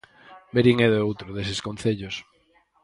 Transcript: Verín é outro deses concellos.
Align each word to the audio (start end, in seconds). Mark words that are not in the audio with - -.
Verín 0.55 0.77
é 0.87 0.89
outro 1.09 1.27
deses 1.37 1.59
concellos. 1.67 2.15